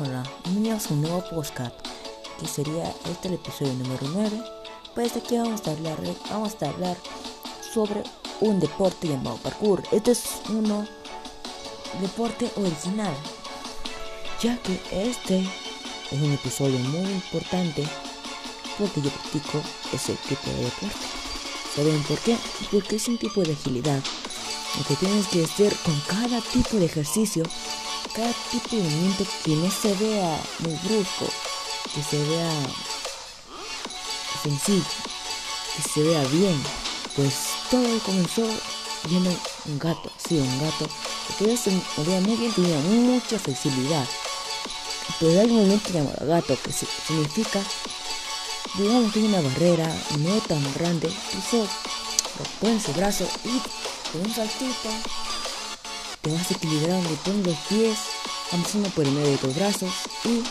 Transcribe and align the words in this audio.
Hola, 0.00 0.24
bienvenidos 0.42 0.86
a 0.86 0.94
un 0.94 1.02
nuevo 1.02 1.22
podcast, 1.30 1.74
que 2.40 2.48
sería 2.48 2.92
este 3.08 3.28
el 3.28 3.34
episodio 3.34 3.74
número 3.74 4.08
9. 4.12 4.42
Pues 4.92 5.14
aquí 5.14 5.36
vamos 5.36 5.64
a 5.68 5.70
hablar, 5.70 5.98
vamos 6.30 6.56
a 6.60 6.68
hablar 6.70 6.96
sobre 7.72 8.02
un 8.40 8.58
deporte 8.58 9.06
llamado 9.06 9.36
parkour. 9.36 9.84
Este 9.92 10.10
es 10.12 10.24
uno 10.48 10.84
deporte 12.00 12.50
original, 12.56 13.14
ya 14.42 14.58
que 14.62 14.80
este 14.90 15.46
es 16.10 16.20
un 16.20 16.32
episodio 16.32 16.78
muy 16.80 17.12
importante 17.12 17.86
porque 18.78 19.00
yo 19.00 19.10
practico 19.10 19.60
ese 19.92 20.14
tipo 20.28 20.50
de 20.50 20.64
deporte. 20.64 20.96
¿Saben 21.76 22.02
por 22.04 22.18
qué? 22.18 22.36
Porque 22.72 22.96
es 22.96 23.06
un 23.06 23.18
tipo 23.18 23.42
de 23.42 23.52
agilidad, 23.52 24.02
lo 24.76 24.84
que 24.86 24.96
tienes 24.96 25.28
que 25.28 25.44
hacer 25.44 25.72
con 25.84 26.00
cada 26.08 26.40
tipo 26.40 26.78
de 26.78 26.86
ejercicio 26.86 27.44
cada 28.14 28.32
tipo 28.50 28.76
de 28.76 28.82
movimiento 28.82 29.26
que 29.44 29.56
no 29.56 29.70
se 29.70 29.92
vea 29.94 30.40
muy 30.60 30.74
brusco, 30.84 31.26
que 31.92 32.02
se 32.02 32.22
vea 32.28 32.50
sencillo, 34.42 34.84
que 35.76 35.82
se 35.82 36.02
vea 36.02 36.22
bien. 36.28 36.62
Pues 37.16 37.34
todo 37.70 37.98
comenzó 38.00 38.42
viendo 39.08 39.30
un 39.66 39.78
gato, 39.78 40.10
sí, 40.28 40.36
un 40.36 40.60
gato, 40.60 40.86
que 41.38 41.56
se 41.56 41.70
movía 41.96 42.20
muy 42.20 42.36
bien, 42.36 42.52
tenía 42.52 42.78
mucha 42.78 43.38
flexibilidad. 43.38 44.06
Pero 45.18 45.40
hay 45.40 45.46
un 45.46 45.56
movimiento 45.56 45.92
llamado 45.92 46.26
gato, 46.26 46.56
que 46.62 46.72
significa, 46.72 47.60
digamos, 48.74 49.12
tiene 49.12 49.28
una 49.28 49.40
barrera 49.40 49.92
no 50.18 50.34
tan 50.42 50.62
grande, 50.74 51.08
hizo, 51.08 51.66
pone 52.60 52.80
su 52.80 52.92
brazo 52.92 53.26
y 53.44 53.60
con 54.12 54.20
un 54.22 54.34
saltito 54.34 54.90
te 56.24 56.32
vas 56.32 56.50
equilibrando, 56.50 57.08
pones 57.16 57.46
los 57.46 57.56
pies, 57.68 57.98
avanzando 58.50 58.88
por 58.90 59.04
el 59.04 59.12
medio 59.12 59.32
de 59.32 59.36
tus 59.36 59.54
brazos 59.54 59.92
y 60.24 60.42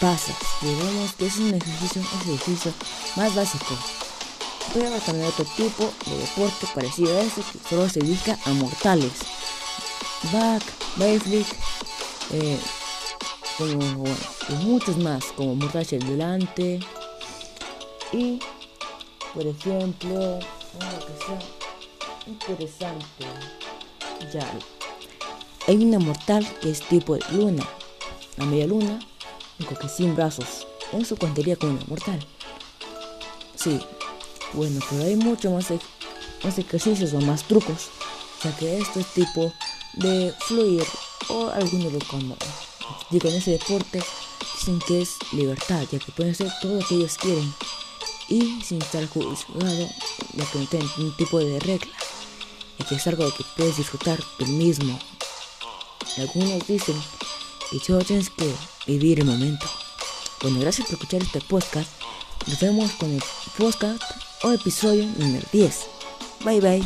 pasas. 0.00 0.34
Digamos 0.62 1.12
que 1.12 1.26
es 1.26 1.36
un 1.36 1.54
ejercicio, 1.54 2.00
un 2.00 2.34
ejercicio 2.34 2.72
más 3.16 3.34
básico. 3.34 3.76
Voy 4.74 4.84
a 4.84 4.98
también 5.00 5.28
otro 5.28 5.44
tipo 5.56 5.92
de 6.06 6.16
deporte 6.16 6.66
parecido 6.74 7.18
a 7.18 7.20
este 7.20 7.42
que 7.42 7.68
solo 7.68 7.88
se 7.88 8.00
dedica 8.00 8.38
a 8.46 8.50
mortales. 8.50 9.12
Back, 10.32 10.62
backflip, 10.96 11.46
eh, 12.32 12.58
como 13.58 14.04
y 14.48 14.52
muchos 14.64 14.96
más, 14.96 15.24
como 15.36 15.54
mortal 15.54 15.84
delante. 15.86 16.80
Y, 18.12 18.40
por 19.34 19.46
ejemplo, 19.46 20.38
algo 20.80 21.06
que 21.06 21.26
sea 21.26 21.38
interesante. 22.26 23.26
Ya, 24.32 24.79
hay 25.66 25.76
una 25.84 25.98
mortal 25.98 26.46
que 26.60 26.70
es 26.70 26.80
tipo 26.80 27.14
de 27.14 27.22
luna, 27.32 27.64
la 28.36 28.46
media 28.46 28.66
luna, 28.66 28.98
aunque 29.58 29.76
que 29.76 29.88
sin 29.88 30.14
brazos. 30.16 30.66
Eso 30.92 31.16
contaría 31.16 31.56
con 31.56 31.70
una 31.70 31.84
mortal. 31.86 32.18
Sí, 33.54 33.80
bueno, 34.54 34.80
pero 34.88 35.04
hay 35.04 35.16
mucho 35.16 35.50
más, 35.50 35.66
más 36.42 36.58
ejercicios 36.58 37.12
o 37.12 37.20
más 37.20 37.44
trucos, 37.44 37.88
ya 38.42 38.56
que 38.56 38.78
esto 38.78 39.00
es 39.00 39.06
tipo 39.08 39.52
de 39.94 40.32
fluir 40.40 40.84
o 41.28 41.48
alguno 41.50 41.90
de 41.90 41.98
como 42.06 42.36
digo 43.10 43.28
en 43.28 43.36
ese 43.36 43.52
deporte 43.52 44.02
dicen 44.54 44.78
que 44.86 45.02
es 45.02 45.16
libertad, 45.32 45.84
ya 45.90 45.98
que 45.98 46.12
pueden 46.12 46.32
hacer 46.32 46.50
todo 46.60 46.80
lo 46.80 46.86
que 46.86 46.94
ellos 46.94 47.16
quieren 47.16 47.52
y 48.28 48.62
sin 48.62 48.80
estar 48.80 49.06
juzgado, 49.08 49.88
ya 50.34 50.44
que 50.50 50.58
no 50.58 50.66
tienen 50.66 50.88
ningún 50.96 51.16
tipo 51.16 51.38
de 51.38 51.58
regla, 51.60 51.92
ya 52.78 52.86
que 52.86 52.94
es 52.94 53.06
algo 53.06 53.32
que 53.34 53.44
puedes 53.56 53.76
disfrutar 53.76 54.20
tú 54.38 54.46
mismo 54.46 54.98
algunos 56.18 56.66
dicen 56.66 56.96
que 57.70 57.78
solo 57.78 58.04
tienes 58.04 58.30
que 58.30 58.52
vivir 58.86 59.20
el 59.20 59.26
momento. 59.26 59.66
Bueno, 60.42 60.60
gracias 60.60 60.86
por 60.86 60.94
escuchar 60.94 61.22
este 61.22 61.40
podcast. 61.40 61.90
Nos 62.46 62.60
vemos 62.60 62.90
con 62.92 63.12
el 63.12 63.22
podcast 63.58 64.02
o 64.42 64.52
episodio 64.52 65.06
número 65.18 65.46
10. 65.52 65.86
Bye 66.44 66.60
bye. 66.60 66.78